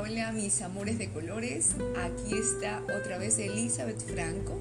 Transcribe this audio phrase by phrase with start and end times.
[0.00, 1.72] hola mis amores de colores.
[1.98, 4.58] Aquí está otra vez Elizabeth Franco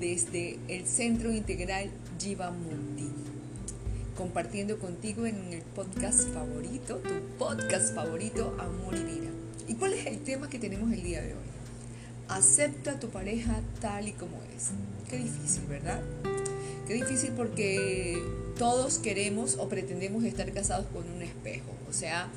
[0.00, 1.88] desde el Centro Integral
[2.18, 3.08] Jiva Mundi,
[4.16, 9.30] compartiendo contigo en el podcast favorito, tu podcast favorito, Amor y Vida.
[9.68, 11.46] ¿Y cuál es el tema que tenemos el día de hoy?
[12.28, 14.70] Acepta a tu pareja tal y como es.
[15.08, 16.02] Qué difícil, ¿verdad?
[16.88, 18.20] Qué difícil porque
[18.58, 21.70] todos queremos o pretendemos estar casados con un espejo.
[21.88, 22.28] O sea,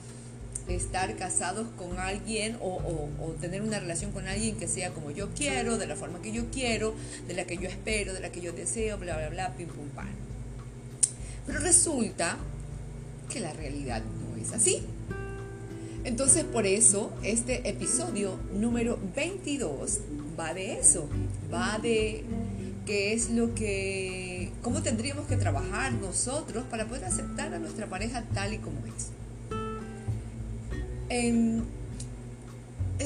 [0.72, 3.10] estar casados con alguien o,
[3.40, 6.50] tener una relación con alguien que sea como yo quiero, de la forma que yo
[6.52, 6.94] quiero,
[7.28, 9.88] de la que yo espero, de la que yo deseo, bla, bla, bla, pim, pum,
[9.96, 10.08] pam.
[11.46, 12.38] Pero resulta
[13.30, 14.84] que la realidad no es así.
[16.04, 20.00] Entonces por eso este episodio número 22
[20.40, 21.10] va de eso,
[21.54, 22.24] va de
[22.86, 28.24] qué es lo que, cómo tendríamos que trabajar nosotros para poder aceptar a nuestra pareja
[28.34, 29.10] tal y como es.
[31.10, 31.62] Eh,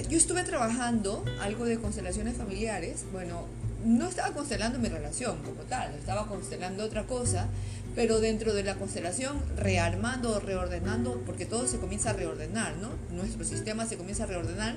[0.09, 3.05] yo estuve trabajando algo de constelaciones familiares.
[3.11, 3.45] Bueno,
[3.85, 7.47] no estaba constelando mi relación como tal, estaba constelando otra cosa,
[7.95, 12.89] pero dentro de la constelación rearmando, reordenando, porque todo se comienza a reordenar, ¿no?
[13.15, 14.75] Nuestro sistema se comienza a reordenar.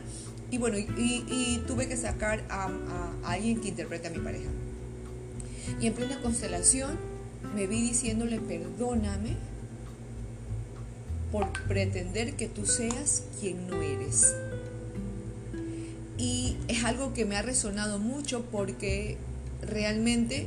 [0.51, 2.71] Y bueno, y, tuve que sacar a,
[3.25, 4.51] a alguien que interprete a mi pareja.
[5.81, 6.97] Y en plena constelación
[7.55, 9.37] me vi diciéndole, perdóname
[11.37, 14.35] por pretender que tú seas quien no eres.
[16.17, 19.19] Y es algo que me ha resonado mucho porque
[19.61, 20.47] realmente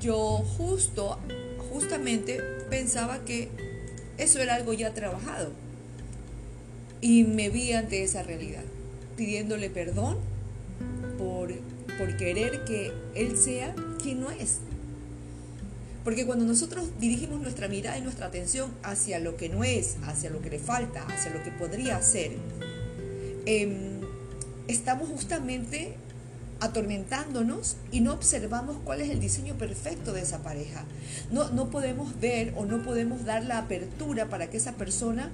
[0.00, 1.18] yo justo,
[1.70, 3.50] justamente pensaba que
[4.16, 5.52] eso era algo ya trabajado.
[7.02, 8.64] Y me vi ante esa realidad,
[9.18, 10.16] pidiéndole perdón
[11.18, 11.52] por,
[11.98, 14.60] por querer que él sea quien no es.
[16.04, 20.30] Porque cuando nosotros dirigimos nuestra mirada y nuestra atención hacia lo que no es, hacia
[20.30, 22.32] lo que le falta, hacia lo que podría ser,
[23.46, 24.00] em,
[24.66, 25.94] estamos justamente
[26.60, 30.84] atormentándonos y no observamos cuál es el diseño perfecto de esa pareja.
[31.30, 35.30] No, no podemos ver o no podemos dar la apertura para que esa persona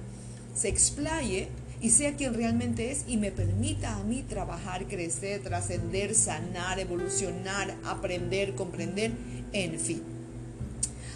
[0.55, 1.49] se explaye
[1.81, 7.75] y sea quien realmente es y me permita a mí trabajar, crecer, trascender, sanar, evolucionar,
[7.85, 9.11] aprender, comprender,
[9.53, 10.16] en fin.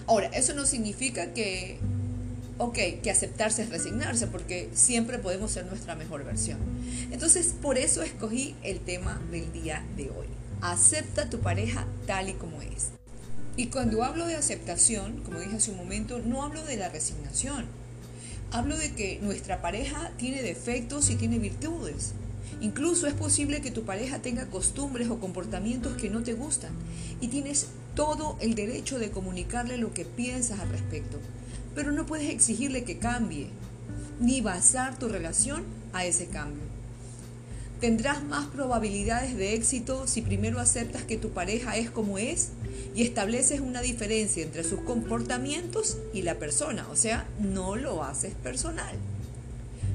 [0.08, 1.78] Ahora, eso no significa que,
[2.58, 6.60] ok, que aceptarse es resignarse, porque siempre podemos ser nuestra mejor versión.
[7.12, 10.28] Entonces, por eso escogí el tema del día de hoy.
[10.62, 12.90] Acepta a tu pareja tal y como es.
[13.58, 17.66] Y cuando hablo de aceptación, como dije hace un momento, no hablo de la resignación.
[18.52, 22.14] Hablo de que nuestra pareja tiene defectos y tiene virtudes.
[22.60, 26.72] Incluso es posible que tu pareja tenga costumbres o comportamientos que no te gustan
[27.22, 31.20] y tienes todo el derecho de comunicarle lo que piensas al respecto,
[31.76, 33.48] pero no puedes exigirle que cambie,
[34.20, 35.64] ni basar tu relación
[35.94, 36.64] a ese cambio.
[37.80, 42.50] Tendrás más probabilidades de éxito si primero aceptas que tu pareja es como es
[42.94, 48.36] y estableces una diferencia entre sus comportamientos y la persona, o sea, no lo haces
[48.36, 48.96] personal.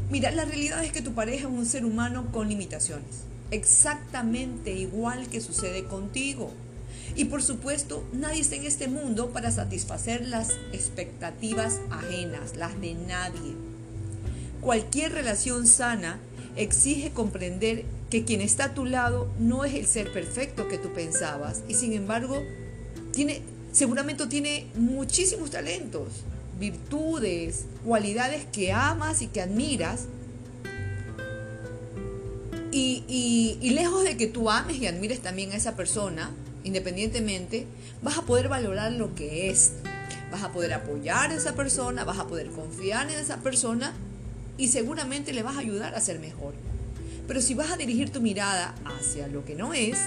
[0.08, 5.28] Mira, la realidad es que tu pareja es un ser humano con limitaciones, exactamente igual
[5.28, 6.52] que sucede contigo.
[7.16, 12.94] Y por supuesto, nadie está en este mundo para satisfacer las expectativas ajenas, las de
[12.94, 13.54] nadie.
[14.60, 16.20] Cualquier relación sana
[16.54, 20.92] exige comprender que quien está a tu lado no es el ser perfecto que tú
[20.92, 22.42] pensabas y sin embargo
[23.12, 23.42] tiene
[23.72, 26.08] seguramente tiene muchísimos talentos
[26.58, 30.06] virtudes, cualidades que amas y que admiras.
[32.72, 36.30] Y, lejos de que tú ames y admires también a esa persona,
[36.64, 37.66] independientemente,
[38.02, 39.72] vas a poder valorar lo que es.
[40.30, 43.94] Vas a poder apoyar a esa persona, vas a poder confiar en esa persona
[44.58, 46.54] y seguramente le vas a ayudar a ser mejor.
[47.26, 49.98] Pero si vas a dirigir tu mirada hacia lo que no es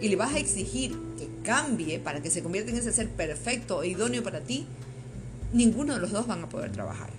[0.00, 3.82] y le vas a exigir que cambie para que se convierta en ese ser perfecto
[3.82, 4.66] e idóneo para ti,
[5.52, 7.10] ninguno de los dos van a poder trabajar.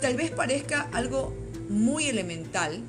[0.00, 1.34] Tal vez parezca algo
[1.68, 2.80] muy elemental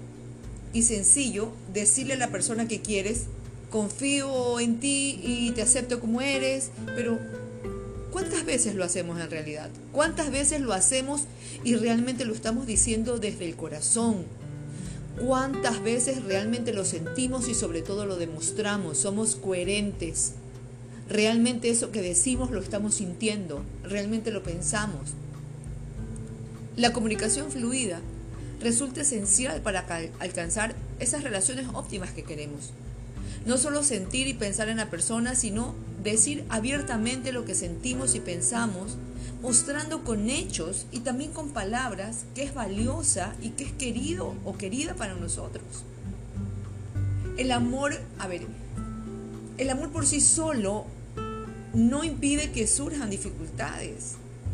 [0.74, 3.26] y sencillo decirle a la persona que quieres,
[3.72, 7.18] confío en ti y te acepto como eres, pero
[8.12, 9.70] ¿cuántas veces lo hacemos en realidad?
[9.92, 11.22] ¿Cuántas veces lo hacemos
[11.64, 14.26] y realmente lo estamos diciendo desde el corazón?
[15.26, 18.98] ¿Cuántas veces realmente lo sentimos y sobre todo lo demostramos?
[18.98, 20.34] Somos coherentes
[21.10, 25.13] realmente eso que decimos lo estamos sintiendo, realmente lo pensamos.
[26.75, 28.02] La comunicación fluida
[28.60, 29.86] resulta esencial para
[30.19, 32.72] alcanzar esas relaciones óptimas que queremos.
[33.46, 38.19] No solo sentir y pensar en la persona, sino decir abiertamente lo que sentimos y
[38.19, 38.98] pensamos,
[39.42, 44.57] mostrando con hechos y también con palabras que es valiosa y que es querido o
[44.57, 45.63] querida para nosotros.
[47.38, 48.48] El amor, a ver,
[49.57, 50.86] el amor por sí solo
[51.75, 54.13] no impide que surjan dificultades.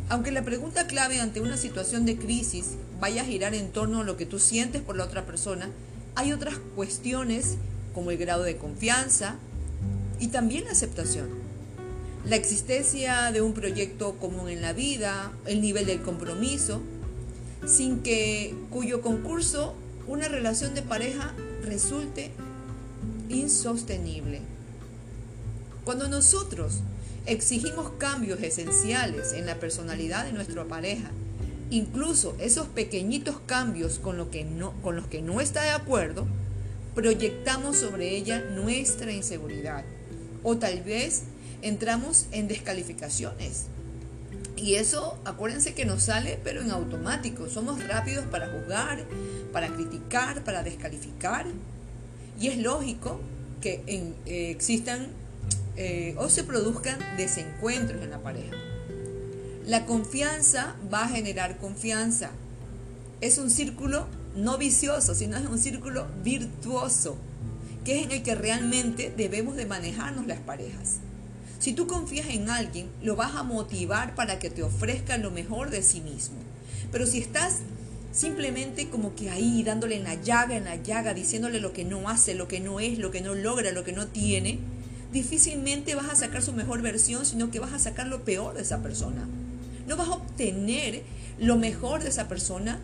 [0.10, 4.04] Aunque la pregunta clave ante una situación de crisis vaya a girar en torno a
[4.04, 5.70] lo que tú sientes por la otra persona,
[6.16, 7.58] hay otras cuestiones
[7.94, 9.36] como el grado de confianza
[10.20, 11.30] y también la aceptación.
[12.26, 16.82] La existencia de un proyecto común en la vida, el nivel del compromiso,
[17.66, 19.76] sin que cuyo concurso
[20.08, 21.34] una relación de pareja
[21.64, 22.32] resulte
[23.30, 24.42] insostenible.
[25.86, 26.82] Cuando nosotros
[27.26, 31.12] exigimos cambios esenciales en la personalidad de nuestra pareja,
[31.70, 36.28] incluso esos pequeñitos cambios con, lo que no, con los que no está de acuerdo,
[36.96, 39.84] proyectamos sobre ella nuestra inseguridad
[40.44, 41.24] o tal vez
[41.62, 43.68] entramos en descalificaciones.
[44.58, 47.50] Y eso, acuérdense que nos sale, pero en automático.
[47.50, 49.06] Somos rápidos para juzgar,
[49.52, 51.48] para criticar, para descalificar.
[52.40, 53.22] Y es lógico
[53.60, 55.08] que eh, existan
[55.84, 58.56] eh, o se produzcan desencuentros en la pareja.
[59.66, 62.30] La confianza va a generar confianza.
[63.20, 64.06] Es un círculo
[64.36, 67.18] no vicioso, sino es un círculo virtuoso,
[67.84, 71.00] que es en el que realmente debemos de manejarnos las parejas.
[71.58, 75.72] Si tú confías en alguien, lo vas a motivar para que te ofrezca lo mejor
[75.72, 76.38] de sí mismo.
[76.92, 77.62] Pero si estás
[78.12, 82.08] simplemente como que ahí dándole en la llaga, en la llaga, diciéndole lo que no
[82.08, 84.60] hace, lo que no es, lo que no logra, lo que no tiene,
[85.12, 88.62] difícilmente vas a sacar su mejor versión, sino que vas a sacar lo peor de
[88.62, 89.28] esa persona.
[89.88, 91.04] No vas a obtener
[91.40, 92.80] lo mejor de esa persona,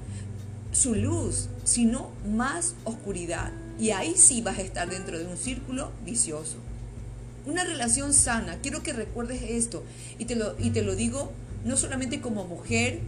[0.71, 3.51] su luz, sino más oscuridad.
[3.79, 6.57] Y ahí sí vas a estar dentro de un círculo vicioso.
[7.45, 9.83] Una relación sana, quiero que recuerdes esto
[10.19, 11.31] y te lo, y te lo digo
[11.63, 12.99] no solamente como mujer,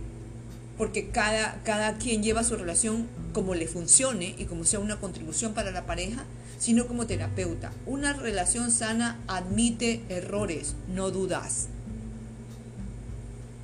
[0.80, 5.54] porque cada, cada quien lleva su relación como le funcione y como sea una contribución
[5.54, 6.24] para la pareja,
[6.58, 7.74] sino como terapeuta.
[7.86, 11.68] Una relación sana admite errores, no dudas.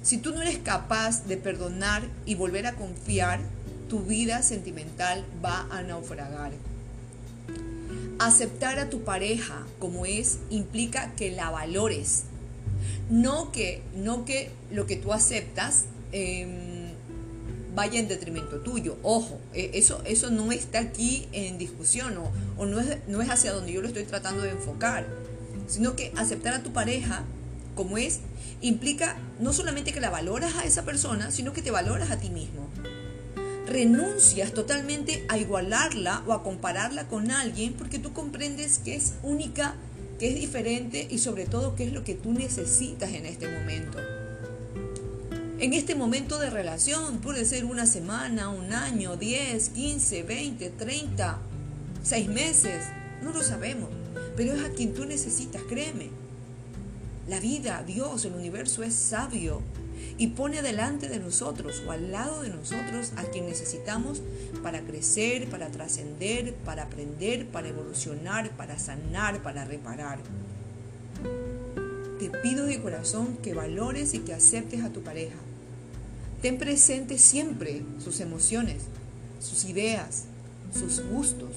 [0.03, 3.39] Si tú no eres capaz de perdonar y volver a confiar,
[3.87, 6.51] tu vida sentimental va a naufragar.
[8.19, 12.23] Aceptar a tu pareja como es implica que la valores,
[13.09, 16.74] no que, no que lo que tú aceptas em,
[17.75, 18.97] vaya en detrimento tuyo.
[19.03, 23.29] Ojo, e, eso, eso no está aquí en discusión o, o no, es, no es
[23.29, 25.05] hacia donde yo lo estoy tratando de enfocar,
[25.67, 27.23] sino que aceptar a tu pareja
[27.75, 28.19] como es
[28.61, 32.29] implica no solamente que la valoras a esa persona, sino que te valoras a ti
[32.29, 32.69] mismo
[33.65, 39.75] renuncias totalmente a igualarla o a compararla con alguien porque tú comprendes que es única,
[40.19, 43.97] que es diferente y sobre todo qué es lo que tú necesitas en este momento.
[45.65, 51.39] En este momento de relación puede ser una semana, un año, 10, 15, 20, 30,
[52.03, 52.85] 6 meses,
[53.23, 53.89] no lo sabemos,
[54.37, 56.09] pero es a quien tú necesitas, créeme.
[57.27, 59.63] La vida, Dios, el universo es sabio
[60.19, 64.21] y pone delante de nosotros o al lado de nosotros a quien necesitamos
[64.61, 70.19] para crecer, para trascender, para aprender, para evolucionar, para sanar, para reparar.
[72.19, 75.37] Te pido de corazón que valores y que aceptes a tu pareja.
[76.41, 78.83] Ten presente siempre sus emociones,
[79.39, 80.25] sus ideas,
[80.73, 81.51] sus gustos,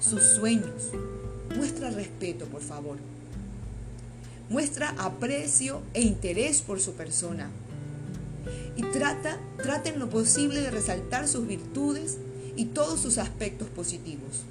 [0.00, 0.90] sus sueños.
[1.56, 2.98] Muestra respeto, por favor.
[4.48, 7.50] Muestra aprecio e interés por su persona
[8.76, 9.38] y trata,
[9.84, 12.18] en lo posible de resaltar sus virtudes
[12.56, 14.42] y todos sus aspectos positivos.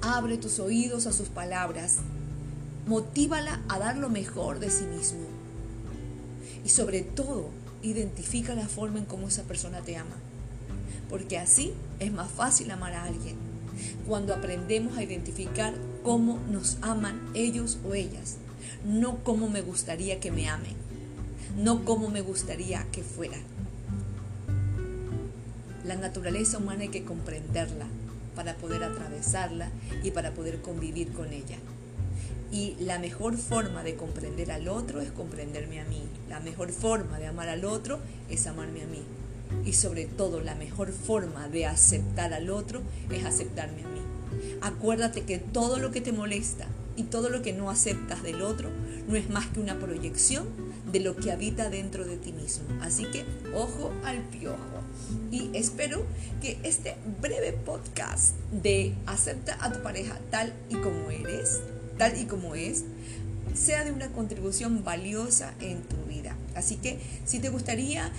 [0.00, 1.96] Abre tus oídos a sus palabras,
[2.86, 5.26] motívala a dar lo mejor de sí mismo
[6.64, 7.50] y sobre todo
[7.82, 10.16] identifica la forma en cómo esa persona te ama,
[11.08, 13.36] porque así es más fácil amar a alguien,
[14.06, 18.36] cuando aprendemos a identificar cómo nos aman ellos o ellas,
[18.84, 20.88] no cómo me gustaría que me amen
[21.58, 23.36] no como me gustaría que fuera.
[25.84, 27.86] La naturaleza humana hay que comprenderla
[28.36, 29.70] para poder atravesarla
[30.04, 31.56] y para poder convivir con ella.
[32.50, 36.02] Y la mejor forma de comprender al otro es comprenderme a mí.
[36.28, 37.98] La mejor forma de amar al otro
[38.30, 39.02] es amarme a mí.
[39.64, 44.00] Y sobre todo la mejor forma de aceptar al otro es aceptarme a mí.
[44.60, 48.70] Acuérdate que todo lo que te molesta y todo lo que no aceptas del otro
[49.06, 50.46] no es más que una proyección
[50.90, 52.64] de lo que habita dentro de ti mismo.
[52.82, 53.24] Así que
[53.54, 54.56] ojo al piojo.
[55.30, 56.04] Y espero
[56.42, 61.60] que este breve podcast de acepta a tu pareja tal y como eres,
[61.98, 62.84] tal y como es,
[63.54, 66.36] sea de una contribución valiosa en tu vida.
[66.54, 68.10] Así que si te gustaría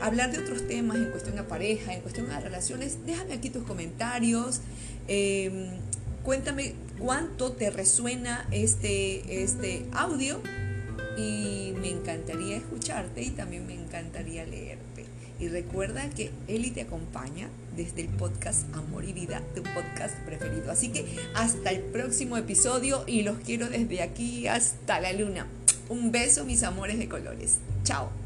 [0.00, 3.64] hablar de otros temas en cuestión a pareja, en cuestión a relaciones, déjame aquí tus
[3.64, 4.60] comentarios.
[5.06, 5.68] Em,
[6.24, 10.40] cuéntame cuánto te resuena este, este audio
[11.16, 15.04] y me encantaría escucharte y también me encantaría leerte.
[15.38, 20.70] Y recuerda que Eli te acompaña desde el podcast Amor y Vida, tu podcast preferido.
[20.70, 25.46] Así que hasta el próximo episodio y los quiero desde aquí hasta la luna.
[25.88, 27.58] Un beso, mis amores de colores.
[27.84, 28.25] Chao.